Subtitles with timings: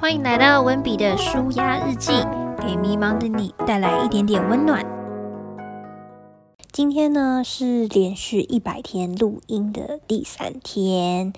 [0.00, 2.12] 欢迎来到温比的舒压日记，
[2.60, 4.86] 给迷茫的你带来一点点温暖。
[6.70, 11.32] 今天呢是连续一百天录音的第三天，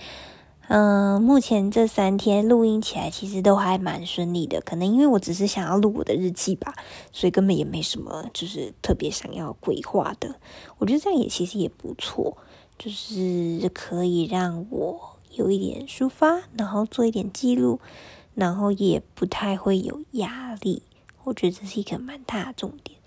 [0.69, 6.75] 嗯，目前这三天录音起来其实都还蛮顺利的，可能因为我只是想要录我的日记吧，
[7.13, 10.37] 所以根本也没什么就是特别想要规划的。
[10.77, 12.37] 我觉得这样也其实也不错，
[12.79, 17.81] 就是可以让我有一点抒发，然后做一点记录。
[18.35, 20.83] 然后也不太会有压力，
[21.25, 22.99] 我觉得这是一个蛮大的重点。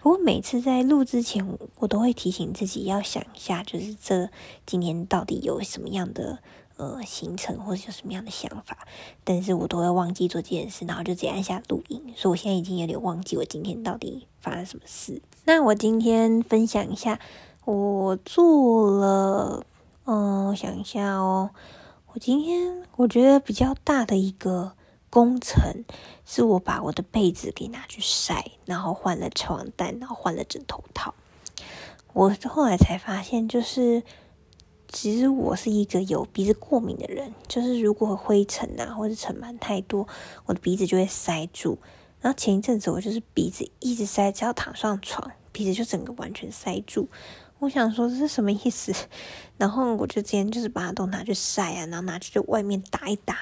[0.00, 4.30] 不过每次在录之前，我都会提醒自己要想一下，就是这
[4.64, 6.38] 今天到底有什么样的
[6.76, 8.86] 呃行程，或者有什么样的想法。
[9.24, 12.00] 但是我都会忘记做这件事，然后就直接按下录音。
[12.16, 15.20] 所以我现在已经有点忘记我今天到底发生什么事。
[15.44, 17.18] 那我今天分享一下，
[17.64, 19.66] 我做了，
[20.04, 21.50] 嗯，我想一下哦。
[22.14, 24.72] 我今天我觉得比较大的一个
[25.10, 25.84] 工程，
[26.24, 31.14] 是我把我的被子给拿去晒，然后换了床单，然后换了枕头套。
[32.14, 34.02] 我后来才发现，就是
[34.90, 40.08] 其实我是一个有鼻子过敏的人，就是如果灰尘啊或者尘螨太多，
[40.46, 41.78] 我的鼻子就会塞住。
[42.20, 47.08] 然后前一阵子我就是鼻子一直塞，只要躺上床，鼻子就整个完全塞住。
[47.60, 48.92] 我想说这是什么意思？
[49.58, 53.36] 然后我就今天就是把它都拿去晒啊，然后拿去就外面打一打。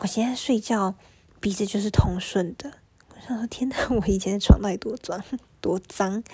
[0.00, 0.94] 我现在睡觉
[1.38, 2.72] 鼻子就是通顺的。
[3.10, 5.22] 我想说天哪，我以前的床到底多脏
[5.60, 6.24] 多脏？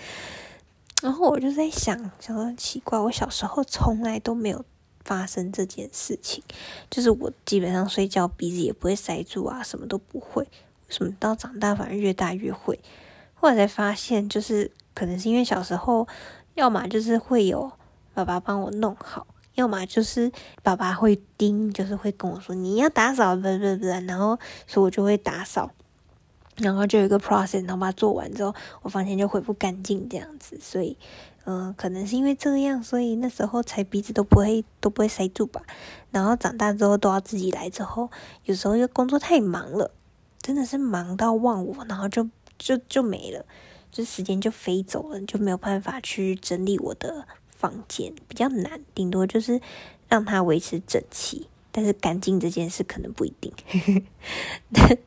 [1.02, 4.64] 然后我就在想，想说奇怪，我小时候从来都没有
[5.04, 6.42] 发生这件事情，
[6.88, 10.42] 就是我基本上睡觉鼻子也不会塞住啊，什么都不会。
[10.44, 10.48] 为
[10.88, 12.80] 什么到长大反而越大越会？
[13.34, 16.08] 后来才发现，就是可能是因为小时候。
[16.56, 17.70] 要么就是会有
[18.14, 25.70] 爸爸帮我弄好，要么就是爸爸会盯，就是会跟我说你要打扫，不不不，然后所以我就会打扫，
[26.56, 30.58] 然后就有一个 process，然后把它做完之后，我房间就恢复干净这样子。
[30.58, 30.96] 所以，
[31.44, 35.60] 嗯，可能是因为这样，所以那时候才鼻子都不会都不会塞住吧。
[36.10, 38.10] 然后长大之后都要自己来之后，
[38.44, 39.90] 有时候又工作太忙了，
[40.40, 42.26] 真的是忙到忘我，然后就
[42.58, 43.44] 就就没了。
[43.90, 48.80] 就时间就飞走了，就没有办法去整理我的房间，比较难。
[48.94, 49.58] 顶多就是
[50.08, 53.52] 让它维持整齐，但是干净这件事可能不一定。
[54.70, 54.98] 但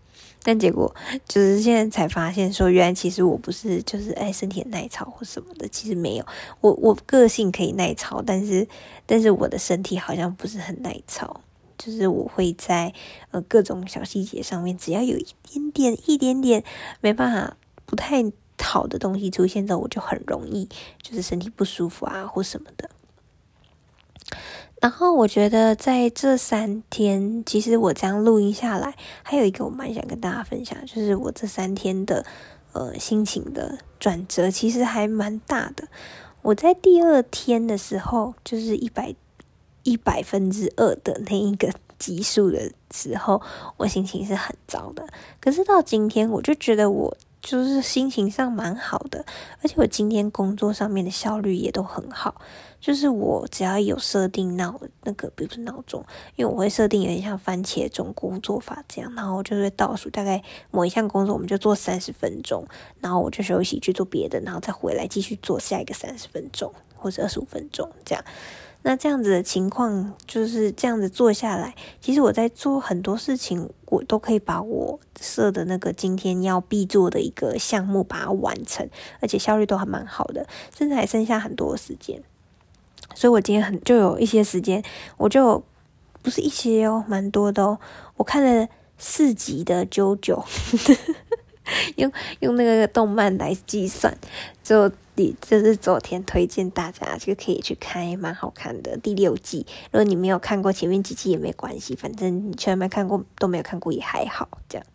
[0.41, 0.95] 但结果
[1.27, 6.25] 就是现在才发现，说原来其实我不是就是哎身体耐操或什么的，其实没有。
[6.61, 8.67] 我我个性可以耐操，但是
[9.05, 11.41] 但是我的身体好像不是很耐操，
[11.77, 12.91] 就是我会在
[13.29, 16.63] 呃各种小细节上面，只要有一点点一点点
[17.01, 18.23] 没办法不太。
[18.61, 20.67] 好的东西出现之后，我就很容易
[21.01, 22.89] 就是身体不舒服啊，或什么的。
[24.81, 32.25] 然后我觉得在这三天，其实我这样录音下来，还有一个我蛮想跟大家分享，就是我这三天的
[32.71, 35.87] 呃心情的转折，其实还蛮大的。
[36.41, 39.13] 我在第二天的时候，就是一百
[39.83, 43.41] 一百分之二的那一个级数的时候，
[43.75, 45.05] 我心情是很糟的。
[45.41, 47.17] 可是到今天，我就觉得我。
[47.41, 49.25] 就是心情上蛮好的，
[49.61, 52.41] 而且我今天工作上面的效率也都很好。
[52.81, 56.01] 就是我只要有设定闹那个，比如说闹钟，
[56.37, 60.41] 因为我会设定有点像番茄钟工作法这样，然后就会倒数大概
[60.71, 62.65] 某一项工作我们就做三十分钟，
[63.01, 68.23] 然后我就休息去做别的，然后再回来继续做下一个三十分钟或者二十五分钟这样。
[68.81, 82.23] 那这样子的情况就是这样子做下来，其实我在做很多事情，我都可以把我设的那个今天要必做的一个项目把它完成，而且效率都还蛮好的，甚至还剩下很多时间。
[83.13, 84.81] 所以我今天很就有一些时间，
[85.17, 85.61] 我就
[86.21, 87.79] 不是一些哦，蛮多的哦。
[88.15, 88.67] 我看了
[88.97, 90.43] 四集的《九九》，
[91.97, 94.17] 用用那个动漫来计算，
[94.63, 95.35] 就你。
[95.41, 99.65] 就是昨天推荐大家就可以去看，也蛮好看的第六季。
[99.91, 104.47] 如果你没有看过前面几季也没关系，反正你全没看过都没有看过也还好。
[104.69, 104.87] 这样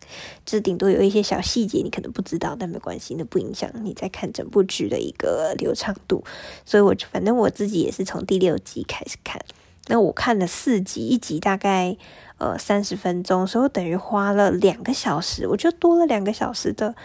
[0.45, 6.23] 就是顶多有一些小细节你可能不知道，但没关系，那不影响你在看整部剧的一个流畅度。
[6.65, 9.39] 所以我反正我自己也是从第六集开始看，
[9.87, 11.97] 那我看了四集，一集大概
[12.37, 16.95] 呃三十分钟，所以我等于花了两个小时，我就多了两个小时的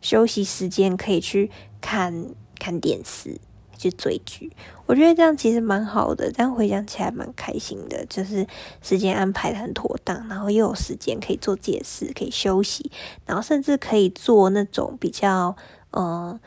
[0.00, 1.50] 休息时间可以去
[1.80, 2.34] 看。
[2.60, 3.38] 看电视
[3.76, 4.50] 去追剧，
[4.86, 8.44] 我觉得这样其实蛮好的，但回想起来蛮开心的，就是
[8.82, 12.90] 时间安排的很妥当，然后又有时间可以做解释，可以休息，
[13.26, 15.54] 然后甚至可以做那种比较
[15.92, 16.40] 呃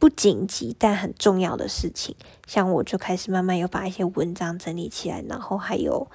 [0.00, 2.16] 不紧急但很重要的事情，
[2.46, 6.10] 像我就开始慢慢有把一些文章整理起来，然后还有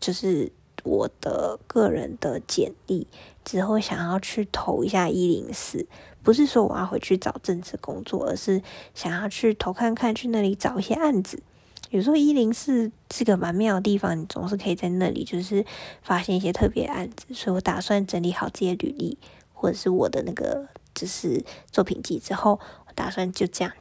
[0.00, 0.52] 就是
[0.84, 3.08] 我的个人的简历，
[3.44, 5.88] 之后想要去投一下一零四，
[6.22, 8.62] 不是说我要回去找正职工作，而是
[8.94, 11.42] 想要去投看看，去那里找一些案子。
[11.90, 15.64] 有时候一零四是个蛮妙的地方，你总是可以在那里就是
[16.02, 19.18] 发现一些特别案子，所以我打算整理好这些履历，
[19.52, 22.58] 或者是我的那个就是作品集之后，
[22.96, 23.72] 打算就这样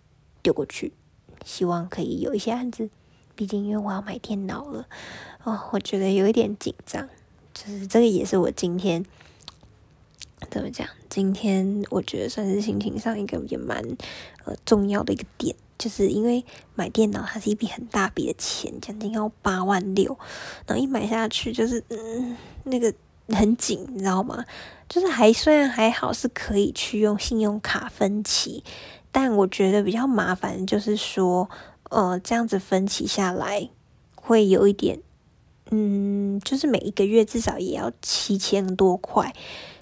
[0.44, 0.94] 丢过去，
[1.44, 2.92] 希望可以有一些案子。
[3.34, 4.86] 毕竟因为我要买电脑了，
[5.44, 7.10] 哦，我觉得有一点紧张，
[7.54, 9.04] 就是这个也是我今天
[10.52, 10.88] 怎么讲？
[11.10, 13.82] 今天我觉得算是心情上一个也蛮
[14.44, 15.56] 呃重要的一个点。
[15.78, 20.18] 就是因为买电脑，它是一笔很大笔的钱，将近要八万六，
[20.66, 22.94] 然后一买下去就是嗯，那个
[23.30, 24.46] 很紧，你知道吗？
[24.88, 28.64] 就是还虽然还好是可以去用信用卡分期，
[29.12, 31.50] 但我觉得比较麻烦，就是说
[31.90, 33.70] 呃这样子分期下来
[34.16, 35.02] 会有一点，
[35.72, 39.34] 嗯，就是每一个月至少也要七千多块。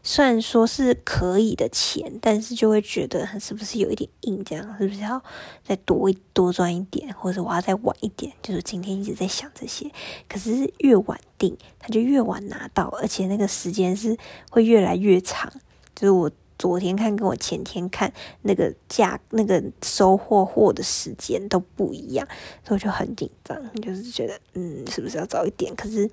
[0.06, 4.44] 虽然说是可以的钱，但是就会觉得是不是有一点硬？
[4.44, 5.24] 这样是不是要
[5.64, 8.34] 再多一多赚一点，或者我要再晚一点？
[8.42, 9.90] 就是今天一直在想这些，
[10.28, 14.18] 可是越晚定，他就越晚拿到，而且那个时间是
[14.52, 15.50] 会越来越长。
[15.96, 16.30] 就是我
[16.60, 18.12] 昨天看跟我前天看
[18.42, 22.28] 那个价，那个收货货的时间都不一样，
[22.68, 25.74] 所以我就很紧张，就是觉得嗯，是不是要早一点？
[25.78, 26.12] 可是。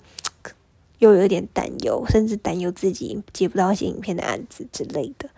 [1.00, 5.29] 又有点担忧，甚至担忧自己接不到一些影片的案子之类的。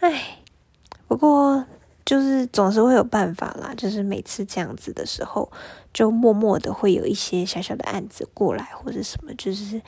[0.00, 0.38] 唉，
[1.06, 1.64] 不过
[2.04, 3.72] 就是总是会有办法啦。
[3.76, 5.50] 就是每次这样子的时候，
[5.94, 9.32] 就默默的会有一些小小的案子过来，或者什么。
[9.34, 9.80] 就是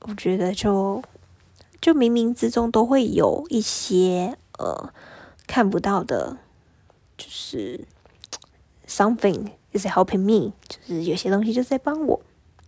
[0.00, 1.02] 我觉得，就
[1.80, 4.92] 就冥冥之中都会有一些呃
[5.46, 6.36] 看不到的，
[7.16, 7.86] 就是
[8.88, 12.20] something is helping me，就是有些东西就在帮我。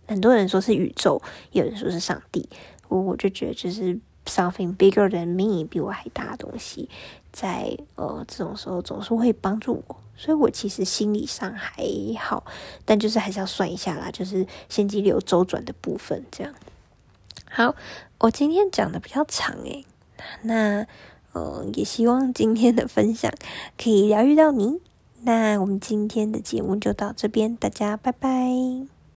[0.07, 1.21] 很多人说是宇宙，
[1.51, 2.47] 有人说是上帝，
[2.87, 6.89] 我我就觉得就是 something bigger than me，比我还大的东西，
[7.31, 11.83] 在呃这种时候总是会帮助我，所以我其实心理上还
[12.19, 12.45] 好，
[12.85, 16.53] 但就是还是要算一下啦，就是现金流周转的部分这样。
[17.49, 17.75] 好，
[18.19, 19.85] 我今天讲的比较长诶，
[20.41, 20.85] 那
[21.33, 23.31] 呃也希望今天的分享
[23.77, 24.79] 可以疗愈到你。
[25.21, 28.96] 那我们今天的节目就到这边，大家拜拜。